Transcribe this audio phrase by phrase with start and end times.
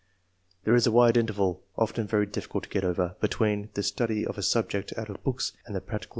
[0.63, 4.35] There is a wide interval, often very difficult to get over, between the study of
[4.35, 6.09] a subject out of books and p 2 *< i»n, i til..